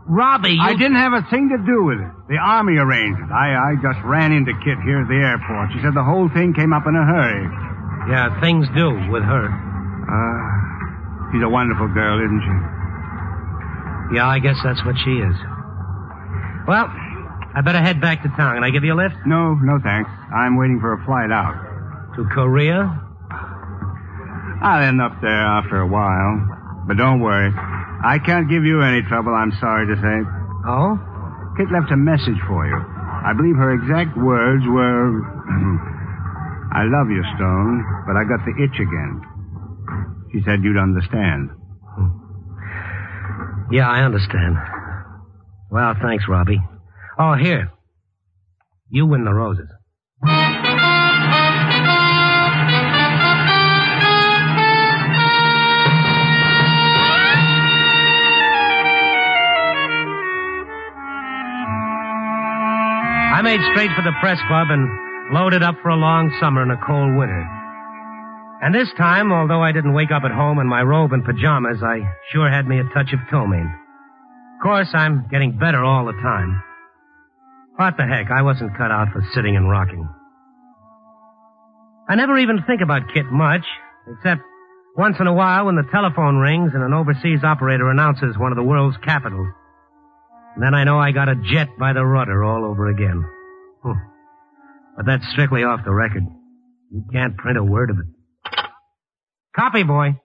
[0.09, 0.63] Robbie, you...
[0.65, 2.13] I didn't have a thing to do with it.
[2.29, 3.31] The Army arranged it.
[3.31, 5.77] I, I just ran into Kit here at the airport.
[5.77, 7.47] She said the whole thing came up in a hurry.
[8.09, 9.45] Yeah, things do with her.
[9.51, 10.39] Uh,
[11.33, 12.57] she's a wonderful girl, isn't she?
[14.17, 15.37] Yeah, I guess that's what she is.
[16.67, 16.89] Well,
[17.55, 18.55] I better head back to town.
[18.57, 19.15] Can I give you a lift?
[19.27, 20.11] No, no thanks.
[20.35, 21.55] I'm waiting for a flight out.
[22.17, 22.91] To Korea?
[24.63, 26.85] I'll end up there after a while.
[26.87, 27.53] But don't worry.
[27.55, 30.17] I can't give you any trouble, I'm sorry to say.
[30.67, 30.99] Oh?
[31.57, 32.77] Kit left a message for you.
[32.77, 35.21] I believe her exact words were
[36.73, 39.21] I love you, Stone, but I got the itch again.
[40.33, 41.51] She said you'd understand.
[41.97, 43.73] Hmm.
[43.73, 44.57] Yeah, I understand.
[45.71, 46.61] Well, thanks, Robbie.
[47.19, 47.73] Oh, here.
[48.89, 49.69] You win the roses.
[63.33, 66.73] I made straight for the press club and loaded up for a long summer and
[66.73, 67.47] a cold winter.
[68.63, 71.83] And this time, although I didn't wake up at home in my robe and pajamas,
[71.83, 73.73] I sure had me a touch of ptomaine.
[74.57, 76.63] Of course, I'm getting better all the time.
[77.77, 80.07] What the heck, I wasn't cut out for sitting and rocking.
[82.07, 83.65] I never even think about Kit much,
[84.07, 84.43] except
[84.99, 88.57] once in a while when the telephone rings and an overseas operator announces one of
[88.57, 89.49] the world's capitals.
[90.55, 93.25] And then I know I got a jet by the rudder all over again.
[93.83, 94.10] Hmm.
[95.01, 96.25] But that's strictly off the record.
[96.93, 98.05] You can't print a word of it.
[99.57, 100.21] Copy, boy.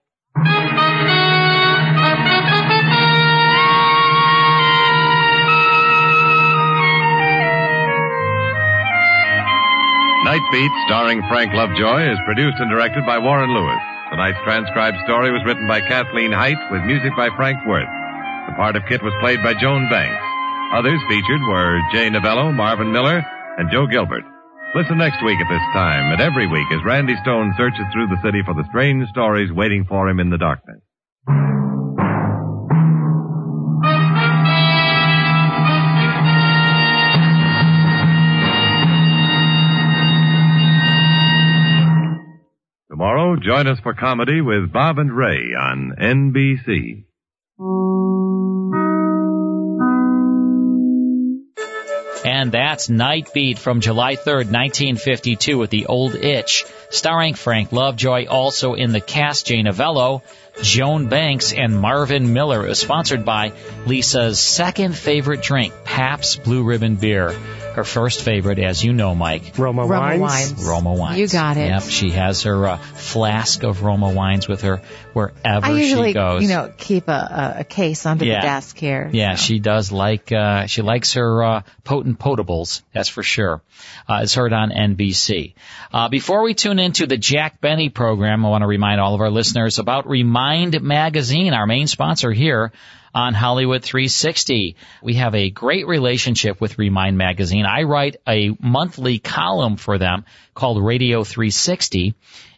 [10.26, 13.80] Night Beat, starring Frank Lovejoy, is produced and directed by Warren Lewis.
[14.12, 17.88] Tonight's transcribed story was written by Kathleen Hite with music by Frank Worth.
[18.50, 20.22] The part of Kit was played by Joan Banks.
[20.74, 23.24] Others featured were Jay Novello, Marvin Miller,
[23.58, 24.35] and Joe Gilbert.
[24.76, 28.22] Listen next week at this time and every week as Randy Stone searches through the
[28.22, 30.82] city for the strange stories waiting for him in the darkness.
[42.92, 47.06] Tomorrow, join us for comedy with Bob and Ray on NBC.
[52.26, 58.26] And that's Night Beat from July 3rd, 1952 with the Old Itch, starring Frank Lovejoy,
[58.26, 60.24] also in the cast Jay Novello,
[60.60, 62.66] Joan Banks, and Marvin Miller.
[62.66, 63.52] It was sponsored by
[63.86, 67.36] Lisa's second favorite drink, Pabst Blue Ribbon Beer.
[67.76, 69.54] Her first favorite, as you know, Mike.
[69.58, 70.22] Roma, Roma wines.
[70.22, 70.64] wines.
[70.66, 71.20] Roma wines.
[71.20, 71.68] You got it.
[71.68, 76.14] Yep, she has her uh, flask of Roma wines with her wherever I usually, she
[76.14, 76.42] goes.
[76.42, 78.40] you know, keep a, a, a case under Yeah.
[78.40, 79.10] the desk here.
[79.12, 79.44] Yeah, so.
[79.44, 82.82] she does like uh, she likes her uh, potent potables.
[82.94, 83.62] That's for sure.
[84.08, 85.54] Uh, it's heard on NBC.
[85.92, 89.22] Uh, before we tune into the Jack Benny program, I want to remind all of
[89.22, 92.72] our listeners about Remind Magazine, our main sponsor here
[93.16, 94.76] on Hollywood 360.
[95.02, 97.66] We have a great relationship with Remind Magazine.
[97.66, 102.14] I write a monthly column for them called Radio 360.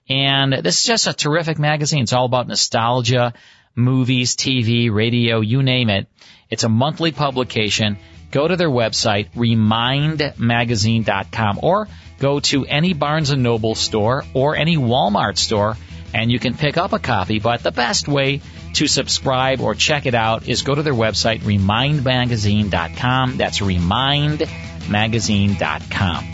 [0.10, 2.02] And this is just a terrific magazine.
[2.02, 3.36] It's all about nostalgia,
[3.76, 6.08] movies, TV, radio, you name it.
[6.50, 8.00] It's a monthly publication.
[8.32, 14.76] Go to their website, remindmagazine.com, or go to any Barnes & Noble store or any
[14.76, 15.78] Walmart store
[16.13, 18.41] and you can pick up a copy, but the best way
[18.78, 23.38] to subscribe or check it out is go to their website, remindmagazine.com.
[23.38, 26.26] That's remindmagazine.com.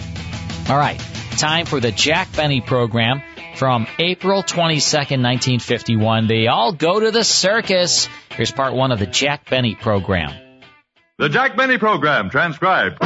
[0.69, 0.99] All right,
[1.37, 3.23] time for the Jack Benny program
[3.55, 6.27] from April 22nd, 1951.
[6.27, 8.09] They all go to the circus.
[8.29, 10.33] Here's part one of the Jack Benny program.
[11.19, 12.97] The Jack Benny Program, transcribed.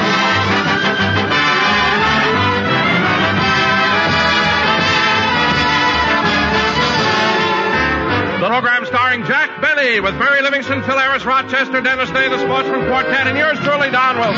[8.38, 12.88] The program starring Jack Benny with Mary Livingstone, Phil Harris, Rochester, Dennis Day, the Sportsmen
[12.88, 14.38] Quartet, and yours truly, Don Wilson.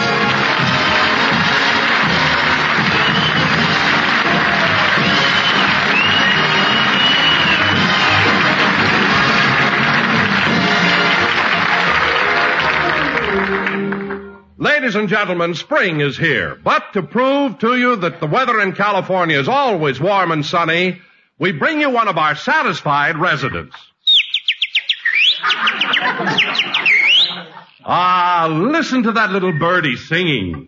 [14.57, 16.55] Ladies and gentlemen, spring is here.
[16.63, 21.01] But to prove to you that the weather in California is always warm and sunny,
[21.37, 23.75] we bring you one of our satisfied residents.
[27.91, 30.67] Ah, listen to that little birdie singing.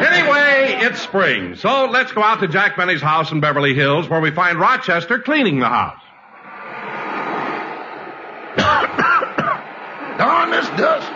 [0.00, 4.20] Anyway, it's spring, so let's go out to Jack Benny's house in Beverly Hills where
[4.20, 6.00] we find Rochester cleaning the house.
[10.18, 11.11] Darn this dust.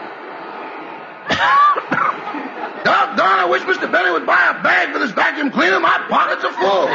[3.47, 3.91] I wish Mr.
[3.93, 5.79] Benny would buy a bag for this vacuum cleaner.
[5.79, 6.87] My pockets are full.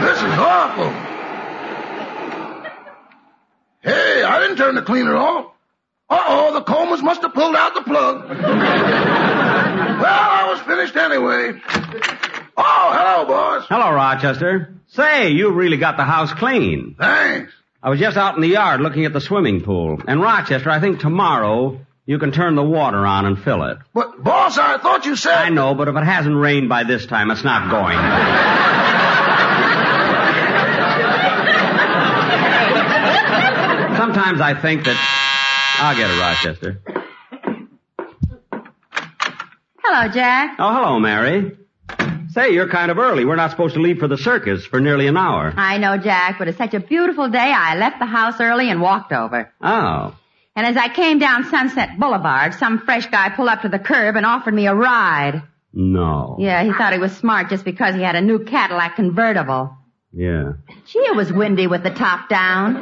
[0.00, 0.88] this is awful.
[3.82, 5.52] Hey, I didn't turn the cleaner off.
[6.08, 8.26] Uh-oh, the Colmans must have pulled out the plug.
[8.26, 8.38] well,
[10.06, 11.60] I was finished anyway.
[12.56, 13.66] Oh, hello, boss.
[13.68, 14.72] Hello, Rochester.
[14.86, 16.96] Say, you really got the house clean.
[16.98, 17.52] Thanks.
[17.84, 20.00] I was just out in the yard looking at the swimming pool.
[20.08, 23.76] And Rochester, I think tomorrow you can turn the water on and fill it.
[23.92, 25.34] But, boss, I thought you said...
[25.34, 27.98] I know, but if it hasn't rained by this time, it's not going.
[33.98, 34.96] Sometimes I think that...
[35.76, 36.80] I'll get it, Rochester.
[39.82, 40.56] Hello, Jack.
[40.58, 41.58] Oh, hello, Mary.
[42.34, 43.24] Say, you're kind of early.
[43.24, 45.54] We're not supposed to leave for the circus for nearly an hour.
[45.56, 48.82] I know, Jack, but it's such a beautiful day, I left the house early and
[48.82, 49.52] walked over.
[49.62, 50.16] Oh.
[50.56, 54.16] And as I came down Sunset Boulevard, some fresh guy pulled up to the curb
[54.16, 55.44] and offered me a ride.
[55.72, 56.36] No.
[56.40, 59.76] Yeah, he thought he was smart just because he had a new Cadillac convertible.
[60.12, 60.54] Yeah.
[60.86, 62.74] Gee, it was windy with the top down.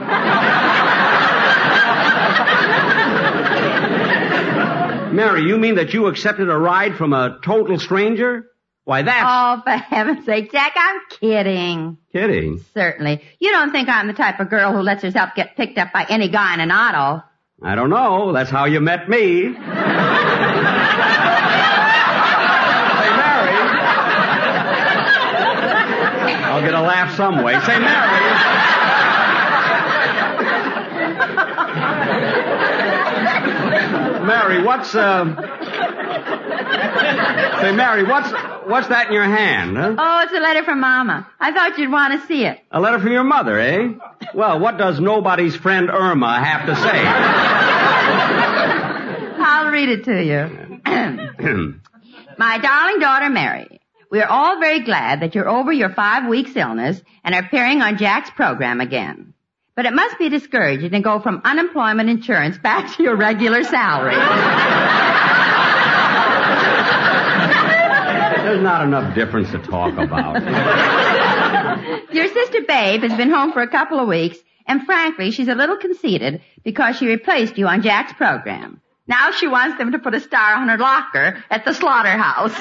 [5.15, 8.47] Mary, you mean that you accepted a ride from a total stranger?
[8.85, 9.25] Why, that's...
[9.29, 11.99] Oh, for heaven's sake, Jack, I'm kidding.
[12.12, 12.64] Kidding.
[12.75, 13.23] Certainly.
[13.38, 16.05] You don't think I'm the type of girl who lets herself get picked up by
[16.09, 17.23] any guy in an auto.
[17.62, 18.33] I don't know.
[18.33, 19.42] That's how you met me.
[19.42, 19.62] Say, Mary.
[26.42, 27.61] I'll get a laugh some way.
[27.61, 28.18] Say, Mary.
[34.27, 35.92] Mary, what's, uh...
[37.62, 38.31] Say, Mary, what's,
[38.66, 39.94] what's that in your hand, huh?
[39.96, 41.29] Oh, it's a letter from Mama.
[41.38, 42.59] I thought you'd want to see it.
[42.70, 43.92] A letter from your mother, eh?
[44.35, 47.03] Well, what does nobody's friend Irma have to say?
[49.44, 50.81] I'll read it to you.
[52.38, 56.57] My darling daughter Mary, we are all very glad that you're over your five weeks
[56.57, 59.35] illness and are appearing on Jack's program again.
[59.75, 64.14] But it must be discouraging to go from unemployment insurance back to your regular salary.
[68.53, 70.43] There's not enough difference to talk about.
[72.12, 74.37] Your sister Babe has been home for a couple of weeks,
[74.67, 78.83] and frankly, she's a little conceited because she replaced you on Jack's program.
[79.07, 82.53] Now she wants them to put a star on her locker at the slaughterhouse.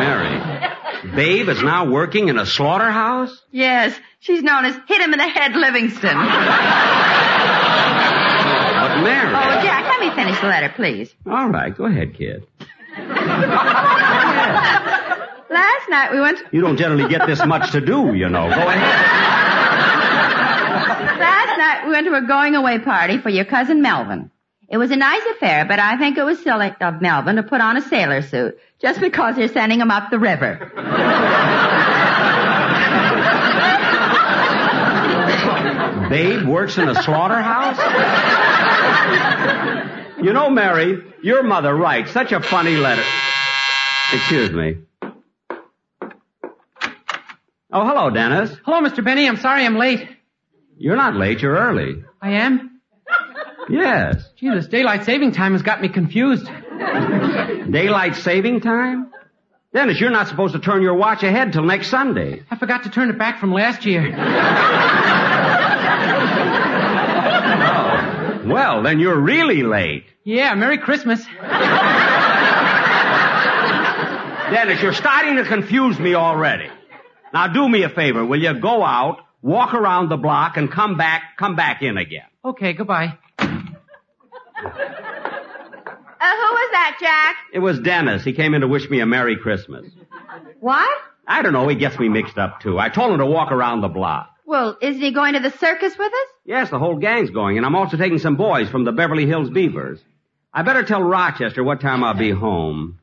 [0.00, 3.40] Mary, Babe is now working in a slaughterhouse?
[3.52, 6.10] yes, she's known as Hit Him in the Head Livingstone.
[6.10, 6.38] Oh,
[8.80, 9.28] but Mary.
[9.32, 11.14] Oh, Jack, let me finish the letter, please.
[11.24, 12.48] All right, go ahead, kid.
[15.50, 16.40] Last night we went.
[16.52, 18.48] You don't generally get this much to do, you know.
[18.48, 19.08] Go ahead.
[21.18, 24.30] Last night we went to a going away party for your cousin Melvin.
[24.68, 27.60] It was a nice affair, but I think it was silly of Melvin to put
[27.60, 30.70] on a sailor suit just because you're sending him up the river.
[36.08, 37.78] Babe works in a slaughterhouse?
[40.22, 43.02] You know, Mary, your mother writes such a funny letter.
[44.12, 44.78] Excuse me.
[47.72, 48.56] Oh, hello, Dennis.
[48.64, 49.04] Hello, Mr.
[49.04, 49.26] Benny.
[49.26, 50.08] I'm sorry I'm late.
[50.76, 52.04] You're not late, you're early.
[52.20, 52.80] I am?
[53.68, 54.22] Yes.
[54.36, 56.46] Gee, this daylight saving time has got me confused.
[56.46, 59.10] Daylight saving time?
[59.74, 62.42] Dennis, you're not supposed to turn your watch ahead till next Sunday.
[62.50, 64.02] I forgot to turn it back from last year.
[68.44, 70.04] Well, then you're really late.
[70.24, 71.24] Yeah, Merry Christmas.
[74.52, 76.68] Dennis, you're starting to confuse me already.
[77.32, 78.52] Now do me a favor, will you?
[78.60, 82.26] Go out, walk around the block, and come back, come back in again.
[82.44, 83.16] Okay, goodbye.
[83.38, 83.46] Uh,
[86.36, 87.36] who was that, Jack?
[87.52, 88.22] It was Dennis.
[88.24, 89.86] He came in to wish me a Merry Christmas.
[90.60, 90.88] What?
[91.26, 91.66] I don't know.
[91.68, 92.78] He gets me mixed up too.
[92.78, 94.28] I told him to walk around the block.
[94.52, 96.28] Well, isn't he going to the circus with us?
[96.44, 99.48] Yes, the whole gang's going, and I'm also taking some boys from the Beverly Hills
[99.48, 99.98] Beavers.
[100.52, 102.98] I better tell Rochester what time I'll be home.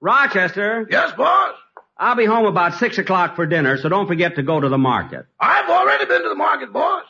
[0.00, 0.86] Rochester.
[0.90, 1.54] Yes, boss?
[1.98, 4.78] I'll be home about six o'clock for dinner, so don't forget to go to the
[4.78, 5.26] market.
[5.38, 7.04] I've already been to the market, boss.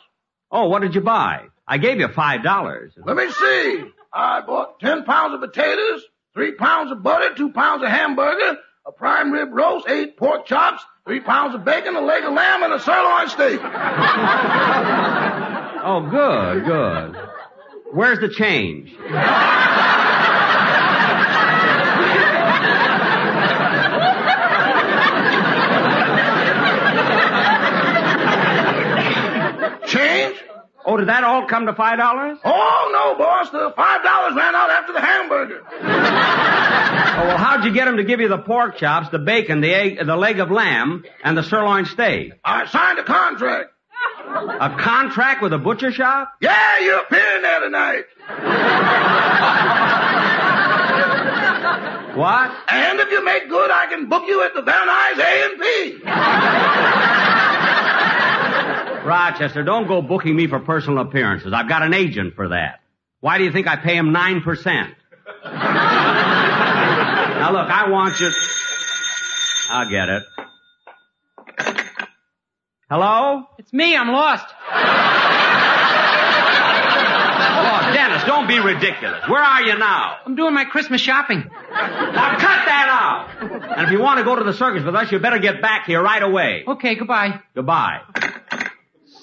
[0.51, 1.45] Oh, what did you buy?
[1.65, 2.91] I gave you five dollars.
[2.97, 3.85] Let me see.
[4.11, 8.91] I bought ten pounds of potatoes, three pounds of butter, two pounds of hamburger, a
[8.91, 12.73] prime rib roast, eight pork chops, three pounds of bacon, a leg of lamb, and
[12.73, 13.59] a sirloin steak.
[15.85, 17.17] Oh, good, good.
[17.91, 18.95] Where's the change?
[29.87, 30.37] Change?
[30.85, 32.37] Oh, did that all come to five dollars?
[32.43, 33.49] Oh, no, boss.
[33.51, 35.61] The five dollars ran out after the hamburger.
[35.71, 39.73] Oh, well, how'd you get him to give you the pork chops, the bacon, the
[39.73, 42.33] egg, the leg of lamb, and the sirloin steak?
[42.43, 43.69] I signed a contract.
[44.25, 46.33] A contract with a butcher shop?
[46.41, 48.03] Yeah, you're appearing there tonight.
[52.15, 52.51] What?
[52.69, 55.99] And if you make good, I can book you at the Van Nuys A&P.
[59.05, 61.53] Rochester, don't go booking me for personal appearances.
[61.53, 62.79] I've got an agent for that.
[63.19, 64.95] Why do you think I pay him 9%?
[65.45, 68.31] now look, I want you...
[69.69, 70.23] I'll get it.
[72.89, 73.43] Hello?
[73.57, 73.95] It's me.
[73.95, 74.45] I'm lost.
[77.55, 79.27] Oh, Dennis, don't be ridiculous.
[79.27, 80.17] Where are you now?
[80.25, 81.39] I'm doing my Christmas shopping.
[81.39, 83.77] Now cut that out!
[83.77, 85.85] And if you want to go to the circus with us, you better get back
[85.85, 86.63] here right away.
[86.67, 87.39] Okay, goodbye.
[87.55, 88.01] Goodbye.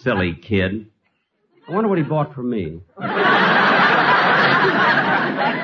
[0.03, 0.87] Silly kid.
[1.69, 2.81] I wonder what he bought for me.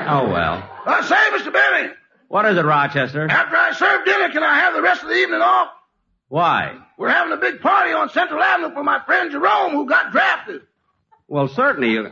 [0.08, 0.70] Oh, well.
[0.86, 1.52] Uh, say, Mr.
[1.52, 1.88] Benny,
[2.28, 3.26] What is it, Rochester?
[3.28, 5.70] after I serve dinner, can I have the rest of the evening off?
[6.28, 6.76] Why?
[6.98, 10.62] We're having a big party on Central Avenue for my friend Jerome who got drafted.
[11.28, 11.90] Well, certainly.
[11.90, 12.10] You...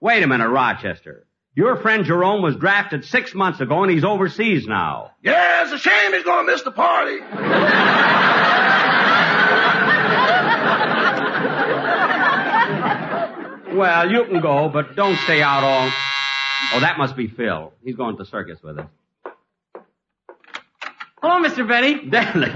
[0.00, 1.26] Wait a minute, Rochester.
[1.54, 5.12] Your friend Jerome was drafted six months ago and he's overseas now.
[5.22, 7.18] Yeah, it's a shame he's gonna miss the party.
[13.74, 15.90] Well, you can go, but don't stay out all.
[16.74, 17.72] Oh, that must be Phil.
[17.82, 18.88] He's going to the circus with us.
[21.20, 21.66] Hello, Mr.
[21.66, 22.08] Benny.
[22.08, 22.52] Dennis.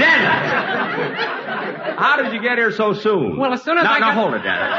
[0.00, 1.96] Dennis!
[1.98, 3.36] How did you get here so soon?
[3.38, 4.72] Well, as soon as now, I now got- hold it, Dennis.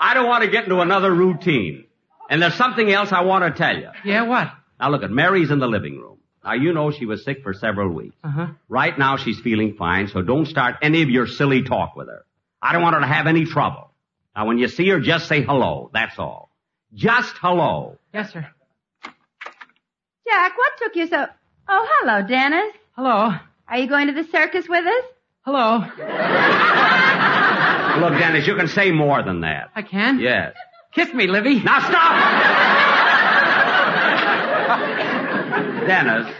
[0.00, 1.84] I don't want to get into another routine.
[2.28, 3.88] And there's something else I want to tell you.
[4.04, 4.50] Yeah, what?
[4.80, 6.18] Now look at Mary's in the living room.
[6.44, 8.14] Now you know she was sick for several weeks.
[8.22, 8.48] Uh-huh.
[8.68, 12.24] Right now she's feeling fine, so don't start any of your silly talk with her.
[12.60, 13.90] I don't want her to have any trouble.
[14.36, 15.90] Now when you see her, just say hello.
[15.92, 16.50] That's all.
[16.92, 17.98] Just hello.
[18.12, 18.46] Yes, sir.
[20.28, 21.26] Jack, what took you so...
[21.66, 22.74] Oh, hello, Dennis.
[22.92, 23.32] Hello.
[23.68, 25.04] Are you going to the circus with us?
[25.46, 25.78] Hello.
[28.00, 29.70] Look, Dennis, you can say more than that.
[29.74, 30.18] I can?
[30.20, 30.54] Yes.
[30.92, 31.60] Kiss me, Livy.
[31.62, 32.83] Now stop!
[35.86, 36.34] Dennis.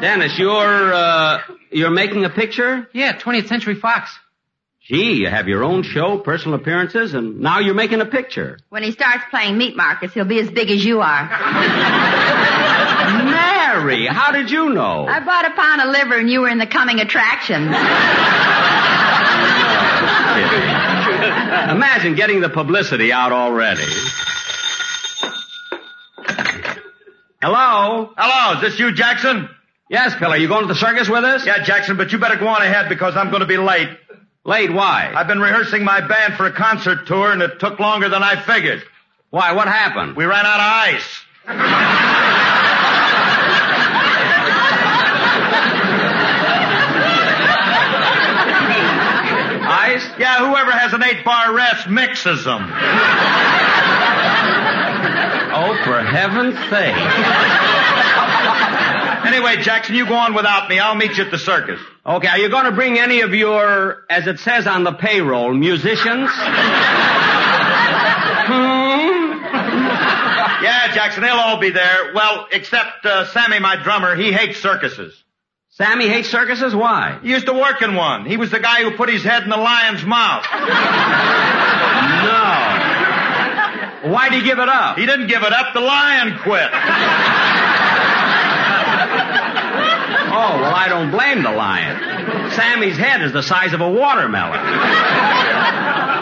[0.00, 2.88] Dennis, you're, uh, you're making a picture?
[2.92, 4.10] Yeah, 20th Century Fox.
[4.82, 8.58] Gee, you have your own show, personal appearances, and now you're making a picture.
[8.68, 11.28] When he starts playing meat markets, he'll be as big as you are.
[13.24, 15.06] Mary, how did you know?
[15.08, 17.66] I bought a pound of liver and you were in the coming attractions.
[21.70, 23.86] Imagine getting the publicity out already.
[27.46, 28.10] Hello?
[28.16, 29.48] Hello, is this you, Jackson?
[29.88, 31.46] Yes, Phil, are you going to the circus with us?
[31.46, 33.88] Yeah, Jackson, but you better go on ahead because I'm going to be late.
[34.44, 35.12] Late, why?
[35.14, 38.42] I've been rehearsing my band for a concert tour and it took longer than I
[38.42, 38.82] figured.
[39.30, 40.16] Why, what happened?
[40.16, 41.22] We ran out of ice.
[49.68, 50.04] Ice?
[50.18, 52.62] Yeah, whoever has an eight bar rest mixes them.
[55.58, 56.94] Oh, for heaven's sake.
[59.26, 60.78] Anyway, Jackson, you go on without me.
[60.78, 61.80] I'll meet you at the circus.
[62.06, 65.52] Okay, are you going to bring any of your, as it says on the payroll,
[65.52, 66.30] musicians?
[70.62, 72.12] Yeah, Jackson, they'll all be there.
[72.14, 74.16] Well, except uh, Sammy, my drummer.
[74.16, 75.14] He hates circuses.
[75.70, 76.74] Sammy hates circuses?
[76.74, 77.18] Why?
[77.22, 78.24] He used to work in one.
[78.24, 80.46] He was the guy who put his head in the lion's mouth.
[84.10, 84.98] Why'd he give it up?
[84.98, 85.74] He didn't give it up.
[85.74, 86.70] The lion quit.
[90.28, 92.50] Oh, well, I don't blame the lion.
[92.52, 94.60] Sammy's head is the size of a watermelon.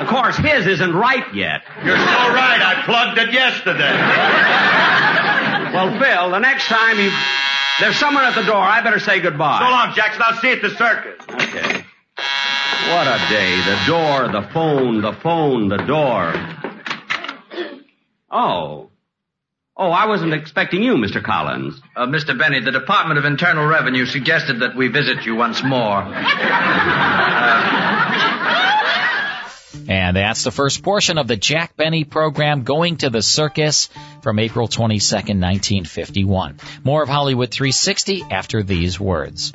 [0.03, 1.63] Of course, his isn't ripe yet.
[1.85, 2.61] You're so right.
[2.63, 3.91] I plugged it yesterday.
[5.75, 7.11] Well, Phil, the next time you...
[7.81, 8.63] There's someone at the door.
[8.63, 9.59] I better say goodbye.
[9.59, 10.23] So long, Jackson.
[10.25, 11.25] I'll see you at the circus.
[11.29, 11.85] Okay.
[12.91, 13.57] What a day.
[13.67, 16.33] The door, the phone, the phone, the door.
[18.35, 18.91] Oh.
[19.77, 21.23] Oh, I wasn't expecting you, Mr.
[21.23, 21.81] Collins.
[21.97, 22.37] Uh, Mr.
[22.37, 26.03] Benny, the Department of Internal Revenue suggested that we visit you once more.
[29.87, 33.89] And that's the first portion of the Jack Benny program going to the circus
[34.23, 36.59] from April 22nd, 1951.
[36.83, 39.53] More of Hollywood 360 after these words.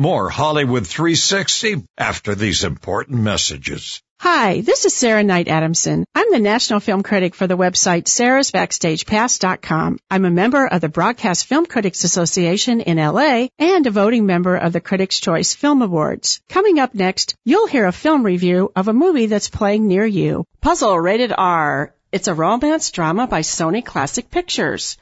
[0.00, 4.00] More Hollywood 360 after these important messages.
[4.20, 6.04] Hi, this is Sarah Knight Adamson.
[6.14, 9.98] I'm the national film critic for the website sarahsbackstagepass.com.
[10.08, 14.54] I'm a member of the Broadcast Film Critics Association in LA and a voting member
[14.54, 16.40] of the Critics' Choice Film Awards.
[16.48, 20.44] Coming up next, you'll hear a film review of a movie that's playing near you.
[20.60, 21.92] Puzzle rated R.
[22.12, 24.96] It's a romance drama by Sony Classic Pictures.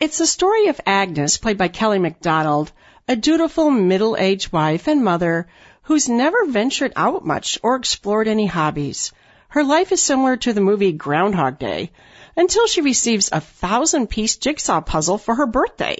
[0.00, 2.72] It's the story of Agnes, played by Kelly Macdonald,
[3.06, 5.46] a dutiful middle-aged wife and mother
[5.82, 9.12] who's never ventured out much or explored any hobbies.
[9.48, 11.92] Her life is similar to the movie Groundhog Day
[12.34, 15.96] until she receives a thousand piece jigsaw puzzle for her birthday.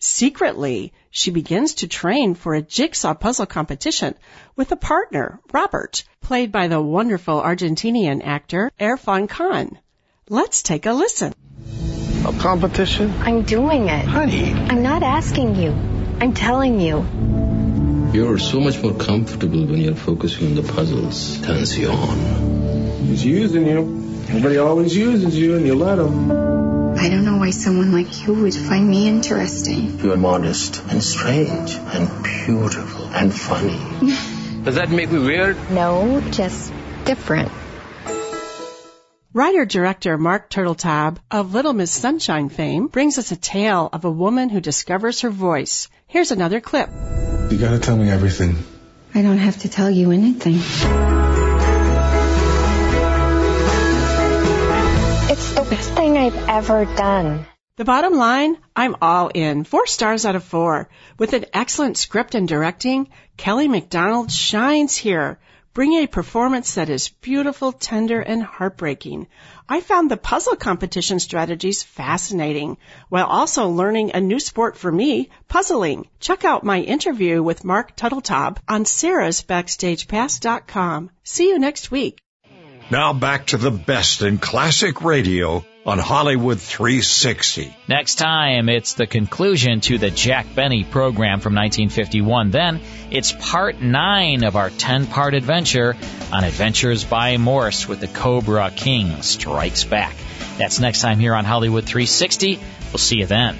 [0.00, 4.14] Secretly, she begins to train for a jigsaw puzzle competition
[4.56, 9.78] with a partner, Robert, played by the wonderful Argentinian actor Irfan Khan.
[10.28, 11.34] Let's take a listen.
[12.26, 13.14] A competition?
[13.20, 14.04] I'm doing it.
[14.04, 14.52] Honey.
[14.52, 15.97] I'm not asking you.
[16.20, 17.06] I'm telling you.
[18.12, 21.40] You're so much more comfortable when you're focusing on the puzzles.
[21.42, 22.18] Turns you on.
[23.06, 23.80] He's using you.
[24.28, 26.30] Everybody always uses you and you let him.
[26.98, 30.00] I don't know why someone like you would find me interesting.
[30.00, 33.78] You're modest and strange and beautiful and funny.
[34.64, 35.70] Does that make me weird?
[35.70, 36.72] No, just
[37.04, 37.52] different.
[39.32, 44.48] Writer-director Marc Turteltaub of Little Miss Sunshine fame brings us a tale of a woman
[44.48, 45.88] who discovers her voice.
[46.10, 46.88] Here's another clip.
[47.50, 48.56] You gotta tell me everything.
[49.14, 50.54] I don't have to tell you anything.
[55.30, 57.44] It's the best thing I've ever done.
[57.76, 59.64] The bottom line, I'm all in.
[59.64, 60.88] Four stars out of four.
[61.18, 65.38] With an excellent script and directing, Kelly Macdonald shines here
[65.74, 69.26] bringing a performance that is beautiful, tender, and heartbreaking.
[69.68, 75.30] I found the puzzle competition strategies fascinating, while also learning a new sport for me,
[75.48, 76.08] puzzling.
[76.20, 81.10] Check out my interview with Marc Turteltaub on sarahsbackstagepass.com.
[81.22, 82.20] See you next week.
[82.90, 87.74] Now back to the best in classic radio on Hollywood 360.
[87.88, 92.50] Next time, it's the conclusion to the Jack Benny program from 1951.
[92.50, 95.96] Then, it's part nine of our 10 part adventure
[96.30, 100.14] on Adventures by Morse with the Cobra King Strikes Back.
[100.58, 102.60] That's next time here on Hollywood 360.
[102.92, 103.56] We'll see you then.